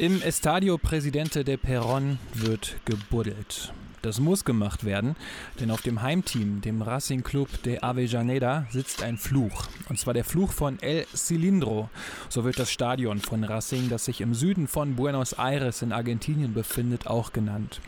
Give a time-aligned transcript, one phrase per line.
[0.00, 3.70] Im Estadio Presidente de Perón wird gebuddelt.
[4.02, 5.14] Das muss gemacht werden,
[5.60, 9.66] denn auf dem Heimteam, dem Racing Club de Avellaneda, sitzt ein Fluch.
[9.90, 11.90] Und zwar der Fluch von El Cilindro.
[12.30, 16.54] So wird das Stadion von Racing, das sich im Süden von Buenos Aires in Argentinien
[16.54, 17.80] befindet, auch genannt.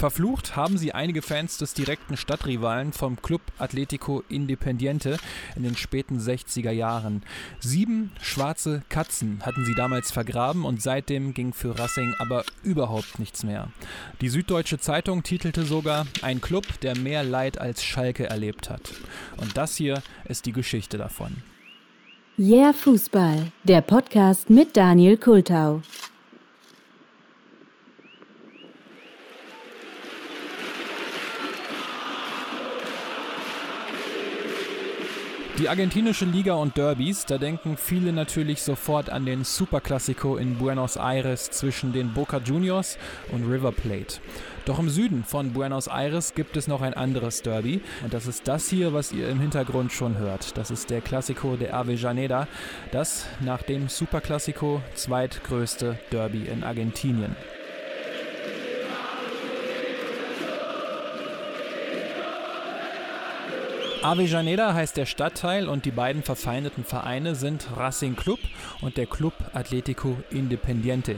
[0.00, 5.18] Verflucht haben sie einige Fans des direkten Stadtrivalen vom Club Atletico Independiente
[5.56, 7.22] in den späten 60er Jahren.
[7.58, 13.44] Sieben schwarze Katzen hatten sie damals vergraben und seitdem ging für Racing aber überhaupt nichts
[13.44, 13.68] mehr.
[14.22, 18.92] Die Süddeutsche Zeitung titelte sogar Ein Club, der mehr Leid als Schalke erlebt hat.
[19.36, 21.38] Und das hier ist die Geschichte davon.
[22.38, 25.82] Yeah Fußball, der Podcast mit Daniel Kultau.
[35.60, 40.96] Die argentinische Liga und Derbys, da denken viele natürlich sofort an den Superclásico in Buenos
[40.96, 42.96] Aires zwischen den Boca Juniors
[43.30, 44.20] und River Plate.
[44.64, 48.48] Doch im Süden von Buenos Aires gibt es noch ein anderes Derby und das ist
[48.48, 50.56] das hier, was ihr im Hintergrund schon hört.
[50.56, 52.48] Das ist der Clásico de Avellaneda,
[52.90, 57.36] das nach dem Superclásico zweitgrößte Derby in Argentinien.
[64.02, 68.38] Avellaneda heißt der Stadtteil und die beiden verfeindeten Vereine sind Racing Club
[68.80, 71.16] und der Club Atlético Independiente.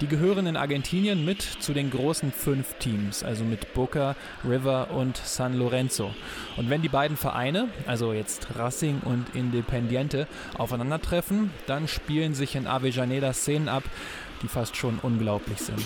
[0.00, 4.14] Die gehören in Argentinien mit zu den großen fünf Teams, also mit Boca,
[4.48, 6.14] River und San Lorenzo.
[6.56, 12.68] Und wenn die beiden Vereine, also jetzt Racing und Independiente, aufeinandertreffen, dann spielen sich in
[12.68, 13.82] Avellaneda Szenen ab,
[14.42, 15.84] die fast schon unglaublich sind.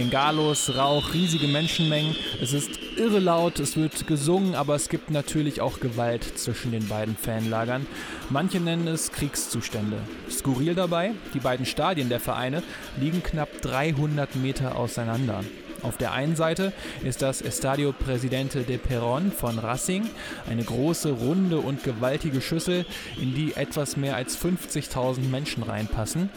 [0.00, 2.16] Bengalos, Rauch, riesige Menschenmengen.
[2.40, 6.88] Es ist irre laut, es wird gesungen, aber es gibt natürlich auch Gewalt zwischen den
[6.88, 7.86] beiden Fanlagern.
[8.30, 9.98] Manche nennen es Kriegszustände.
[10.30, 12.62] Skurril dabei, die beiden Stadien der Vereine
[12.98, 15.44] liegen knapp 300 Meter auseinander.
[15.82, 16.72] Auf der einen Seite
[17.04, 20.08] ist das Estadio Presidente de Perón von Racing,
[20.48, 22.86] eine große, runde und gewaltige Schüssel,
[23.20, 26.30] in die etwas mehr als 50.000 Menschen reinpassen.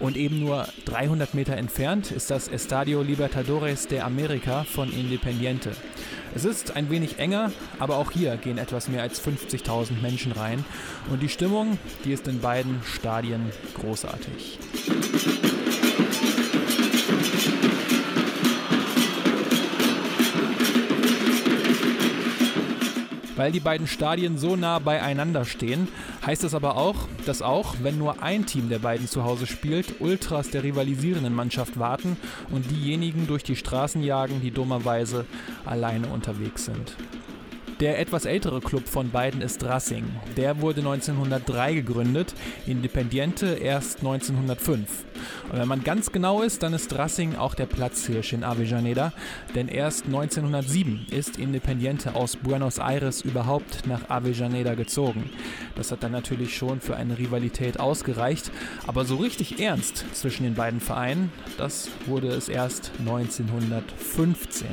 [0.00, 5.72] Und eben nur 300 Meter entfernt ist das Estadio Libertadores de America von Independiente.
[6.34, 10.64] Es ist ein wenig enger, aber auch hier gehen etwas mehr als 50.000 Menschen rein.
[11.10, 14.58] Und die Stimmung, die ist in beiden Stadien großartig.
[23.36, 25.88] Weil die beiden Stadien so nah beieinander stehen,
[26.24, 30.00] heißt es aber auch, dass auch, wenn nur ein Team der beiden zu Hause spielt,
[30.00, 32.16] Ultras der rivalisierenden Mannschaft warten
[32.50, 35.24] und diejenigen durch die Straßen jagen, die dummerweise
[35.64, 36.96] alleine unterwegs sind.
[37.80, 40.04] Der etwas ältere Club von beiden ist Racing.
[40.36, 42.32] Der wurde 1903 gegründet,
[42.66, 45.04] Independiente erst 1905.
[45.50, 49.12] Und wenn man ganz genau ist, dann ist Racing auch der Platzhirsch in Avellaneda,
[49.56, 55.30] denn erst 1907 ist Independiente aus Buenos Aires überhaupt nach Avellaneda gezogen.
[55.74, 58.52] Das hat dann natürlich schon für eine Rivalität ausgereicht,
[58.86, 64.68] aber so richtig ernst zwischen den beiden Vereinen, das wurde es erst 1915.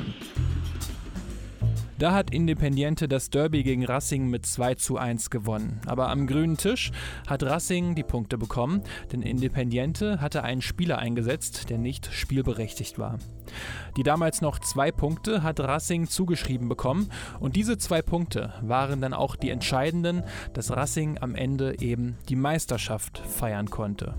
[2.02, 5.80] Da hat Independiente das Derby gegen Racing mit 2 zu 1 gewonnen.
[5.86, 6.92] Aber am grünen Tisch
[7.28, 8.82] hat Racing die Punkte bekommen,
[9.12, 13.20] denn Independiente hatte einen Spieler eingesetzt, der nicht spielberechtigt war.
[13.98, 19.14] Die damals noch zwei Punkte hat Racing zugeschrieben bekommen und diese zwei Punkte waren dann
[19.14, 20.24] auch die entscheidenden,
[20.54, 24.16] dass Racing am Ende eben die Meisterschaft feiern konnte.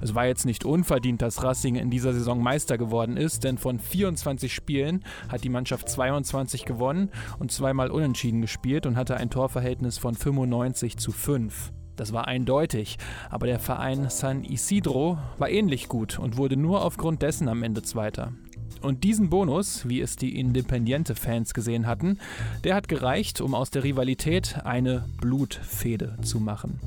[0.00, 3.78] Es war jetzt nicht unverdient, dass Racing in dieser Saison Meister geworden ist, denn von
[3.78, 9.98] 24 Spielen hat die Mannschaft 22 gewonnen und zweimal unentschieden gespielt und hatte ein Torverhältnis
[9.98, 11.72] von 95 zu 5.
[11.96, 12.98] Das war eindeutig,
[13.30, 17.82] aber der Verein San Isidro war ähnlich gut und wurde nur aufgrund dessen am Ende
[17.82, 18.32] Zweiter.
[18.80, 22.18] Und diesen Bonus, wie es die Independiente-Fans gesehen hatten,
[22.64, 26.80] der hat gereicht, um aus der Rivalität eine Blutfehde zu machen.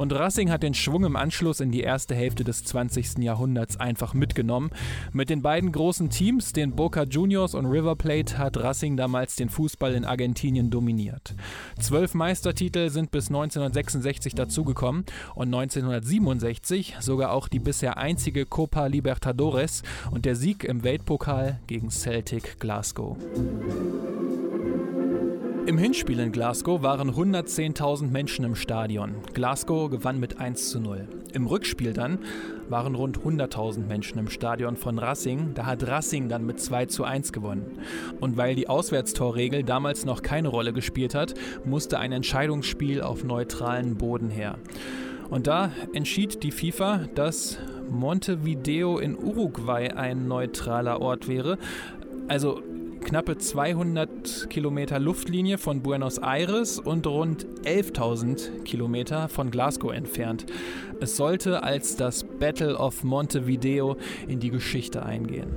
[0.00, 3.18] Und Racing hat den Schwung im Anschluss in die erste Hälfte des 20.
[3.18, 4.70] Jahrhunderts einfach mitgenommen.
[5.12, 9.50] Mit den beiden großen Teams, den Boca Juniors und River Plate, hat Racing damals den
[9.50, 11.34] Fußball in Argentinien dominiert.
[11.78, 15.04] Zwölf Meistertitel sind bis 1966 dazugekommen
[15.34, 21.90] und 1967 sogar auch die bisher einzige Copa Libertadores und der Sieg im Weltpokal gegen
[21.90, 23.18] Celtic Glasgow.
[25.70, 29.14] Im Hinspiel in Glasgow waren 110.000 Menschen im Stadion.
[29.34, 31.06] Glasgow gewann mit 1 zu 0.
[31.32, 32.18] Im Rückspiel dann
[32.68, 35.54] waren rund 100.000 Menschen im Stadion von Racing.
[35.54, 37.78] Da hat Racing dann mit 2 zu 1 gewonnen.
[38.18, 41.34] Und weil die Auswärtstorregel damals noch keine Rolle gespielt hat,
[41.64, 44.58] musste ein Entscheidungsspiel auf neutralen Boden her.
[45.28, 47.58] Und da entschied die FIFA, dass
[47.88, 51.58] Montevideo in Uruguay ein neutraler Ort wäre.
[52.26, 52.60] Also
[53.00, 60.46] knappe 200 Kilometer Luftlinie von Buenos Aires und rund 11.000 Kilometer von Glasgow entfernt.
[61.00, 63.96] Es sollte als das Battle of Montevideo
[64.28, 65.50] in die Geschichte eingehen.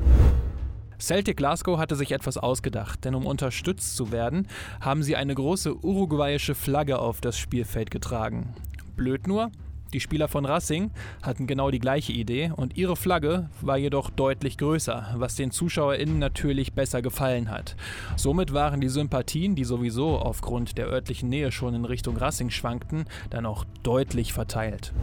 [0.99, 4.47] Celtic Glasgow hatte sich etwas ausgedacht, denn um unterstützt zu werden,
[4.79, 8.55] haben sie eine große uruguayische Flagge auf das Spielfeld getragen.
[8.95, 9.51] Blöd nur,
[9.93, 10.91] die Spieler von Racing
[11.21, 16.19] hatten genau die gleiche Idee und ihre Flagge war jedoch deutlich größer, was den ZuschauerInnen
[16.19, 17.75] natürlich besser gefallen hat.
[18.15, 23.05] Somit waren die Sympathien, die sowieso aufgrund der örtlichen Nähe schon in Richtung Racing schwankten,
[23.29, 24.93] dann auch deutlich verteilt.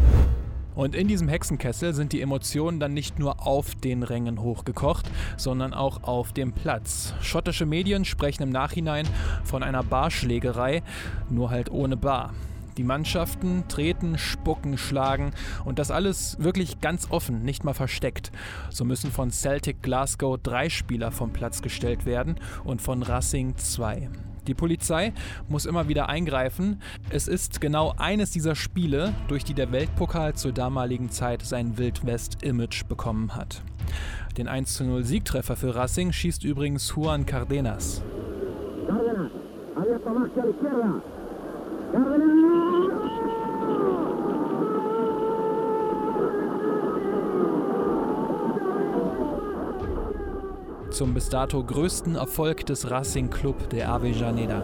[0.74, 5.74] Und in diesem Hexenkessel sind die Emotionen dann nicht nur auf den Rängen hochgekocht, sondern
[5.74, 7.12] auch auf dem Platz.
[7.20, 9.06] Schottische Medien sprechen im Nachhinein
[9.44, 10.82] von einer Barschlägerei,
[11.28, 12.32] nur halt ohne Bar.
[12.76, 15.32] Die Mannschaften treten, spucken, schlagen
[15.64, 18.32] und das alles wirklich ganz offen, nicht mal versteckt.
[18.70, 24.08] So müssen von Celtic Glasgow drei Spieler vom Platz gestellt werden und von Racing zwei.
[24.46, 25.12] Die Polizei
[25.48, 26.80] muss immer wieder eingreifen.
[27.10, 32.86] Es ist genau eines dieser Spiele, durch die der Weltpokal zur damaligen Zeit sein Wildwest-Image
[32.88, 33.62] bekommen hat.
[34.36, 38.02] Den 1:0 Siegtreffer für Racing schießt übrigens Juan Cardenas.
[38.86, 39.30] Cardenas.
[50.90, 54.62] Zum bis dato größten Erfolg des Racing Club der Avellaneda.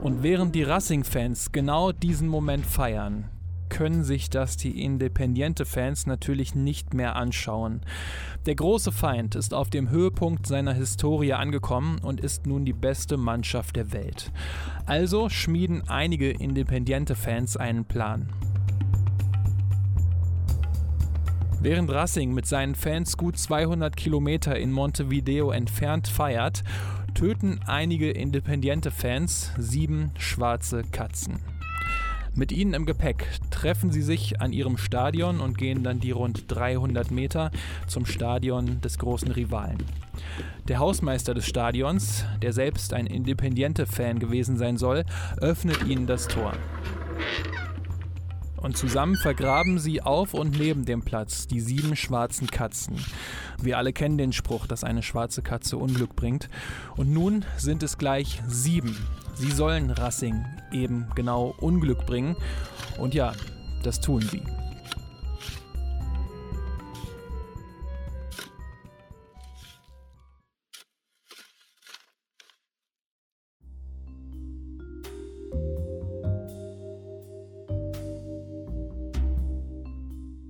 [0.00, 3.30] Und während die Racing-Fans genau diesen Moment feiern,
[3.68, 7.80] können sich das die Independiente-Fans natürlich nicht mehr anschauen.
[8.46, 13.16] Der große Feind ist auf dem Höhepunkt seiner Historie angekommen und ist nun die beste
[13.16, 14.32] Mannschaft der Welt.
[14.86, 18.28] Also schmieden einige Independiente-Fans einen Plan.
[21.60, 26.62] Während Racing mit seinen Fans gut 200 Kilometer in Montevideo entfernt feiert,
[27.14, 31.53] töten einige Independiente-Fans sieben schwarze Katzen.
[32.36, 36.44] Mit ihnen im Gepäck treffen sie sich an ihrem Stadion und gehen dann die rund
[36.48, 37.52] 300 Meter
[37.86, 39.78] zum Stadion des großen Rivalen.
[40.66, 45.04] Der Hausmeister des Stadions, der selbst ein Independiente-Fan gewesen sein soll,
[45.40, 46.54] öffnet ihnen das Tor.
[48.56, 52.96] Und zusammen vergraben sie auf und neben dem Platz die sieben schwarzen Katzen.
[53.62, 56.48] Wir alle kennen den Spruch, dass eine schwarze Katze Unglück bringt.
[56.96, 58.96] Und nun sind es gleich sieben.
[59.36, 62.36] Sie sollen Racing eben genau Unglück bringen.
[62.98, 63.32] Und ja,
[63.82, 64.42] das tun sie.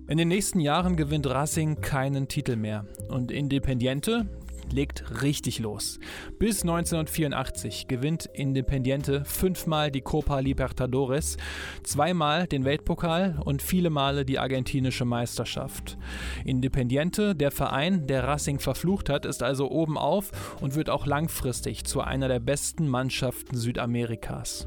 [0.07, 4.29] In den nächsten Jahren gewinnt Racing keinen Titel mehr und Independiente,
[4.73, 5.99] legt richtig los.
[6.39, 11.37] Bis 1984 gewinnt Independiente fünfmal die Copa Libertadores,
[11.83, 15.99] zweimal den Weltpokal und viele Male die argentinische Meisterschaft.
[16.44, 21.85] Independiente, der Verein, der Racing verflucht hat, ist also oben auf und wird auch langfristig
[21.85, 24.67] zu einer der besten Mannschaften Südamerikas.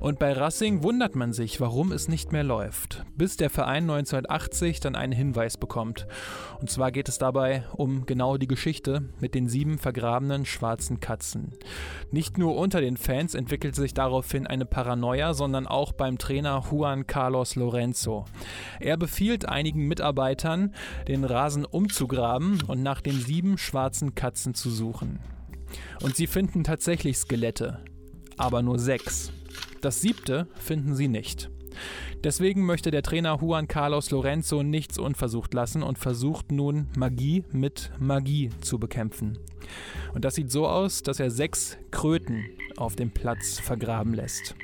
[0.00, 4.80] Und bei Racing wundert man sich, warum es nicht mehr läuft, bis der Verein 1980
[4.80, 6.06] dann einen Hinweis bekommt.
[6.58, 11.52] Und zwar geht es dabei um genau die Geschichte mit den sieben vergrabenen schwarzen Katzen.
[12.10, 17.06] Nicht nur unter den Fans entwickelt sich daraufhin eine Paranoia, sondern auch beim Trainer Juan
[17.06, 18.24] Carlos Lorenzo.
[18.80, 20.74] Er befiehlt einigen Mitarbeitern,
[21.08, 25.20] den Rasen umzugraben und nach den sieben schwarzen Katzen zu suchen.
[26.02, 27.84] Und sie finden tatsächlich Skelette,
[28.38, 29.30] aber nur sechs.
[29.80, 31.50] Das siebte finden sie nicht.
[32.22, 37.92] Deswegen möchte der Trainer Juan Carlos Lorenzo nichts unversucht lassen und versucht nun Magie mit
[37.98, 39.38] Magie zu bekämpfen.
[40.12, 42.44] Und das sieht so aus, dass er sechs Kröten
[42.76, 44.54] auf dem Platz vergraben lässt.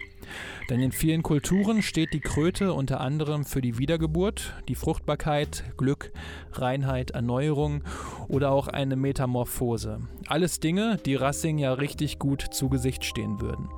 [0.69, 6.13] Denn in vielen Kulturen steht die Kröte unter anderem für die Wiedergeburt, die Fruchtbarkeit, Glück,
[6.53, 7.85] Reinheit, Erneuerung
[8.27, 10.01] oder auch eine Metamorphose.
[10.27, 13.69] Alles Dinge, die Racing ja richtig gut zu Gesicht stehen würden.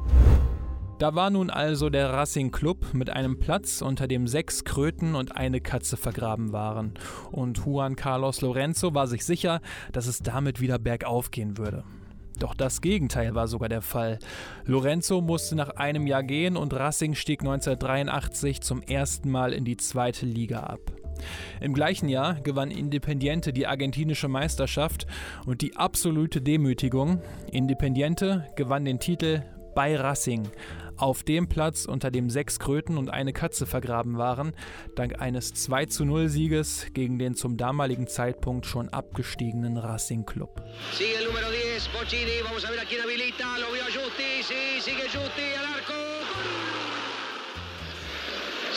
[0.99, 5.37] Da war nun also der Racing Club mit einem Platz, unter dem sechs Kröten und
[5.37, 6.95] eine Katze vergraben waren.
[7.31, 9.61] Und Juan Carlos Lorenzo war sich sicher,
[9.93, 11.85] dass es damit wieder bergauf gehen würde.
[12.41, 14.19] Doch das Gegenteil war sogar der Fall.
[14.65, 19.77] Lorenzo musste nach einem Jahr gehen und Racing stieg 1983 zum ersten Mal in die
[19.77, 20.81] zweite Liga ab.
[21.61, 25.07] Im gleichen Jahr gewann Independiente die argentinische Meisterschaft
[25.47, 27.23] und die absolute Demütigung.
[27.53, 29.43] Independiente gewann den Titel
[29.79, 30.49] bei Racing,
[30.99, 34.53] auf dem Platz, unter dem sechs Kröten und eine Katze vergraben waren,
[34.95, 40.63] dank eines 2 zu 0 Sieges gegen den zum damaligen Zeitpunkt schon abgestiegenen Racing Club.
[40.93, 44.81] Sigue el número 10, Bochini, vamos a ver a quién habilita, lo vio Justi, sí,
[44.81, 45.95] sigue Justi al arco.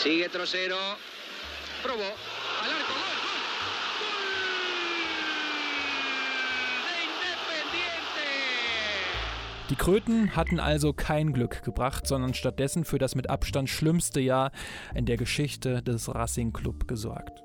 [0.01, 0.77] Sigue Trocero,
[1.83, 2.01] probó,
[2.63, 3.21] al arco, gol.
[9.71, 14.51] Die Kröten hatten also kein Glück gebracht, sondern stattdessen für das mit Abstand schlimmste Jahr
[14.93, 17.41] in der Geschichte des Racing Club gesorgt.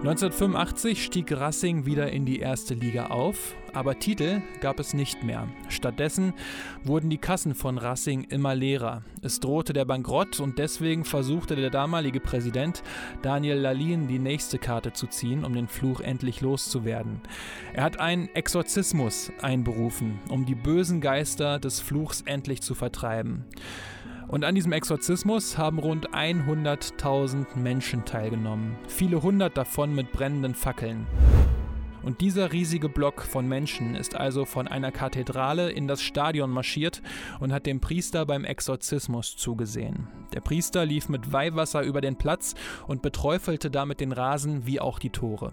[0.00, 5.46] 1985 stieg Racing wieder in die erste Liga auf, aber Titel gab es nicht mehr.
[5.68, 6.34] Stattdessen
[6.82, 9.02] wurden die Kassen von Racing immer leerer.
[9.22, 12.82] Es drohte der Bankrott und deswegen versuchte der damalige Präsident
[13.22, 17.20] Daniel Lalin die nächste Karte zu ziehen, um den Fluch endlich loszuwerden.
[17.72, 23.44] Er hat einen Exorzismus einberufen, um die bösen Geister des Fluchs endlich zu vertreiben.
[24.26, 31.06] Und an diesem Exorzismus haben rund 100.000 Menschen teilgenommen, viele hundert davon mit brennenden Fackeln.
[32.02, 37.02] Und dieser riesige Block von Menschen ist also von einer Kathedrale in das Stadion marschiert
[37.40, 40.08] und hat dem Priester beim Exorzismus zugesehen.
[40.32, 42.54] Der Priester lief mit Weihwasser über den Platz
[42.86, 45.52] und beträufelte damit den Rasen wie auch die Tore.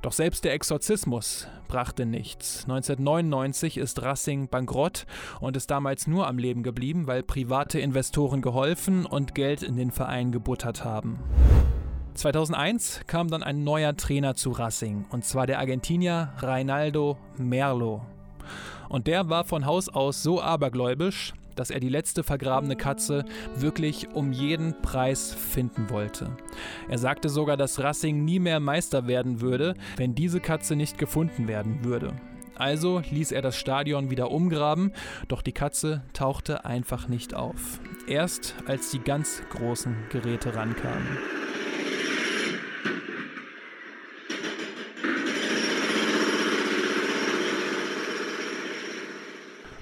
[0.00, 2.62] Doch selbst der Exorzismus brachte nichts.
[2.64, 5.06] 1999 ist Racing bankrott
[5.40, 9.90] und ist damals nur am Leben geblieben, weil private Investoren geholfen und Geld in den
[9.90, 11.18] Verein gebuttert haben.
[12.18, 18.02] 2001 kam dann ein neuer Trainer zu Racing, und zwar der Argentinier Reinaldo Merlo.
[18.88, 24.08] Und der war von Haus aus so abergläubisch, dass er die letzte vergrabene Katze wirklich
[24.14, 26.36] um jeden Preis finden wollte.
[26.88, 31.46] Er sagte sogar, dass Racing nie mehr Meister werden würde, wenn diese Katze nicht gefunden
[31.46, 32.14] werden würde.
[32.56, 34.92] Also ließ er das Stadion wieder umgraben,
[35.28, 37.78] doch die Katze tauchte einfach nicht auf.
[38.08, 41.06] Erst als die ganz großen Geräte rankamen.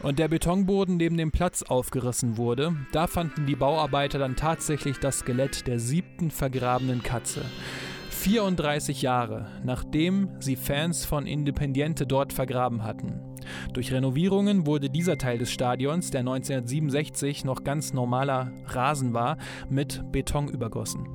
[0.06, 5.18] Und der Betonboden neben dem Platz aufgerissen wurde, da fanden die Bauarbeiter dann tatsächlich das
[5.18, 7.42] Skelett der siebten vergrabenen Katze.
[8.10, 13.20] 34 Jahre nachdem sie Fans von Independiente dort vergraben hatten.
[13.72, 20.04] Durch Renovierungen wurde dieser Teil des Stadions, der 1967 noch ganz normaler Rasen war, mit
[20.12, 21.08] Beton übergossen.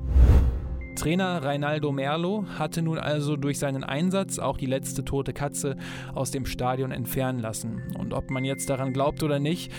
[0.94, 5.76] Trainer Reinaldo Merlo hatte nun also durch seinen Einsatz auch die letzte tote Katze
[6.14, 7.82] aus dem Stadion entfernen lassen.
[7.98, 9.72] Und ob man jetzt daran glaubt oder nicht,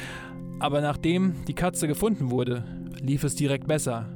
[0.59, 2.63] aber nachdem die Katze gefunden wurde,
[3.01, 4.09] lief es direkt besser.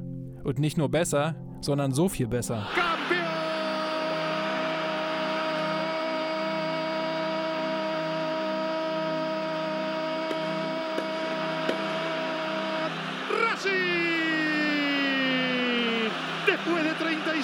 [0.44, 2.66] Und nicht nur besser, sondern so viel besser.
[2.74, 2.87] Go!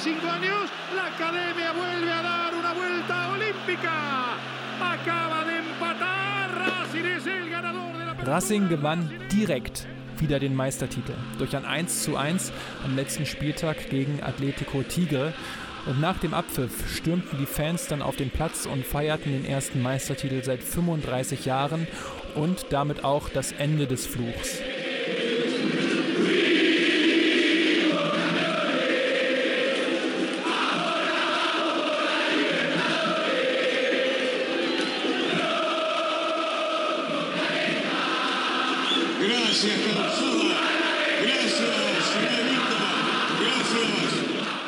[0.04, 4.37] 25 años, la academia vuelve a dar una vuelta olímpica.
[4.78, 6.50] Acaba de empatar.
[6.58, 9.87] Racing es el ganador de la Racing gewann direkt
[10.18, 12.52] wieder den Meistertitel durch ein 1:1
[12.84, 15.32] am letzten Spieltag gegen Atletico Tigre.
[15.87, 19.80] Und nach dem Abpfiff stürmten die Fans dann auf den Platz und feierten den ersten
[19.80, 21.87] Meistertitel seit 35 Jahren
[22.34, 24.61] und damit auch das Ende des Fluchs.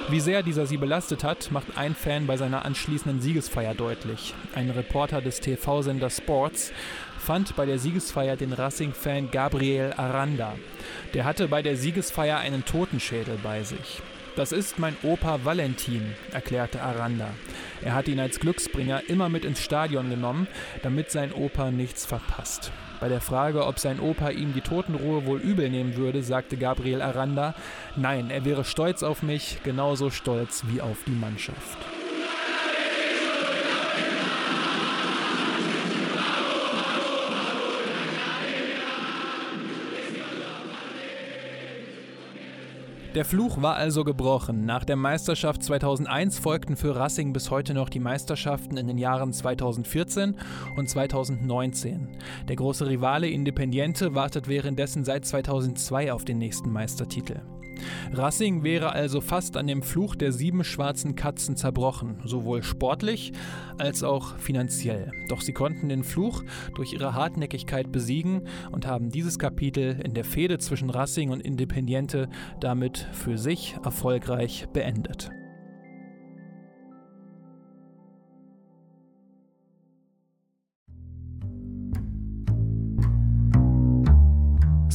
[0.09, 4.35] Wie sehr dieser sie belastet hat, macht ein Fan bei seiner anschließenden Siegesfeier deutlich.
[4.55, 6.73] Ein Reporter des TV-Senders Sports
[7.19, 10.55] fand bei der Siegesfeier den Racing-Fan Gabriel Aranda.
[11.13, 14.01] Der hatte bei der Siegesfeier einen Totenschädel bei sich.
[14.37, 17.31] Das ist mein Opa Valentin, erklärte Aranda.
[17.83, 20.47] Er hat ihn als Glücksbringer immer mit ins Stadion genommen,
[20.83, 22.71] damit sein Opa nichts verpasst.
[23.01, 27.01] Bei der Frage, ob sein Opa ihm die Totenruhe wohl übel nehmen würde, sagte Gabriel
[27.01, 27.55] Aranda,
[27.97, 31.79] nein, er wäre stolz auf mich, genauso stolz wie auf die Mannschaft.
[43.17, 44.67] Der Fluch war also gebrochen.
[44.67, 49.33] Nach der Meisterschaft 2001 folgten für Racing bis heute noch die Meisterschaften in den Jahren
[49.33, 50.37] 2014
[50.77, 52.09] und 2019.
[52.47, 57.41] Der große Rivale Independiente wartet währenddessen seit 2002 auf den nächsten Meistertitel.
[58.13, 63.33] Racing wäre also fast an dem Fluch der sieben schwarzen Katzen zerbrochen, sowohl sportlich
[63.79, 65.11] als auch finanziell.
[65.29, 66.43] Doch sie konnten den Fluch
[66.75, 72.29] durch ihre Hartnäckigkeit besiegen und haben dieses Kapitel in der Fehde zwischen Racing und Independiente
[72.61, 75.31] damit für sich erfolgreich beendet.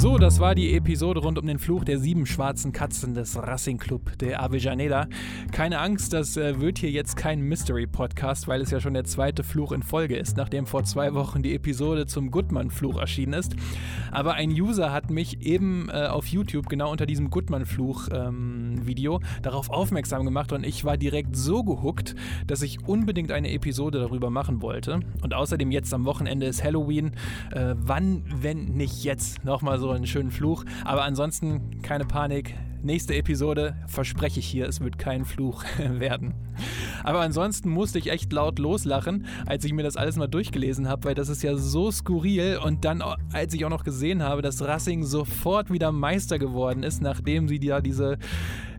[0.01, 3.77] So, das war die Episode rund um den Fluch der sieben schwarzen Katzen des Racing
[3.77, 5.08] Club de Avellaneda.
[5.51, 9.43] Keine Angst, das äh, wird hier jetzt kein Mystery-Podcast, weil es ja schon der zweite
[9.43, 13.55] Fluch in Folge ist, nachdem vor zwei Wochen die Episode zum Gutmann-Fluch erschienen ist.
[14.12, 18.70] Aber ein User hat mich eben äh, auf YouTube genau unter diesem Gutmann-Fluch-Video ähm,
[19.41, 22.15] darauf aufmerksam gemacht und ich war direkt so gehuckt,
[22.47, 25.00] dass ich unbedingt eine Episode darüber machen wollte.
[25.21, 27.11] Und außerdem jetzt am Wochenende ist Halloween.
[27.51, 30.65] Äh, wann, wenn nicht jetzt, nochmal so einen schönen Fluch.
[30.85, 32.55] Aber ansonsten keine Panik.
[32.83, 36.33] Nächste Episode verspreche ich hier, es wird kein Fluch werden.
[37.03, 41.03] Aber ansonsten musste ich echt laut loslachen, als ich mir das alles mal durchgelesen habe,
[41.05, 42.59] weil das ist ja so skurril.
[42.63, 47.01] Und dann, als ich auch noch gesehen habe, dass Racing sofort wieder Meister geworden ist,
[47.01, 48.17] nachdem sie ja diese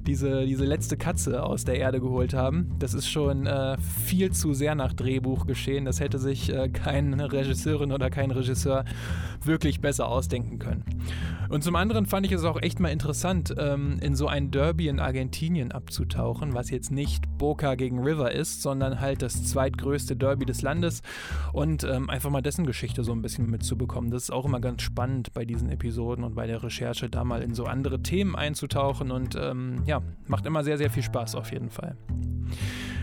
[0.06, 2.72] diese, diese letzte Katze aus der Erde geholt haben.
[2.78, 5.84] Das ist schon äh, viel zu sehr nach Drehbuch geschehen.
[5.84, 8.84] Das hätte sich äh, keine Regisseurin oder kein Regisseur
[9.44, 10.84] wirklich besser ausdenken können.
[11.52, 14.88] Und zum anderen fand ich es auch echt mal interessant, ähm, in so ein Derby
[14.88, 20.46] in Argentinien abzutauchen, was jetzt nicht Boca gegen River ist, sondern halt das zweitgrößte Derby
[20.46, 21.02] des Landes
[21.52, 24.10] und ähm, einfach mal dessen Geschichte so ein bisschen mitzubekommen.
[24.10, 27.42] Das ist auch immer ganz spannend bei diesen Episoden und bei der Recherche, da mal
[27.42, 31.52] in so andere Themen einzutauchen und ähm, ja, macht immer sehr, sehr viel Spaß auf
[31.52, 31.98] jeden Fall.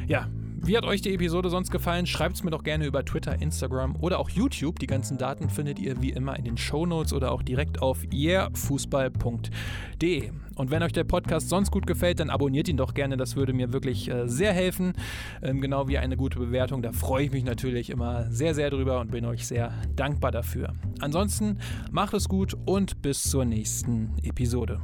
[0.08, 0.28] Ja,
[0.66, 2.06] wie hat euch die Episode sonst gefallen?
[2.06, 4.80] Schreibt es mir doch gerne über Twitter, Instagram oder auch YouTube.
[4.80, 8.04] Die ganzen Daten findet ihr wie immer in den Show Notes oder auch direkt auf
[8.12, 10.32] yeahfußball.de.
[10.56, 13.18] Und wenn euch der Podcast sonst gut gefällt, dann abonniert ihn doch gerne.
[13.18, 14.94] Das würde mir wirklich äh, sehr helfen.
[15.42, 16.82] Ähm, genau wie eine gute Bewertung.
[16.82, 20.74] Da freue ich mich natürlich immer sehr, sehr drüber und bin euch sehr dankbar dafür.
[21.00, 21.60] Ansonsten
[21.92, 24.82] macht es gut und bis zur nächsten Episode.